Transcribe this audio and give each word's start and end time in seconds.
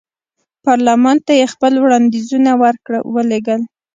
پارلمان 0.65 1.17
ته 1.25 1.31
یې 1.39 1.45
خپل 1.53 1.73
وړاندیزونه 1.83 2.51
ور 2.61 2.75
ولېږل. 3.13 3.61